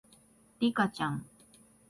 [0.59, 1.27] リカちゃん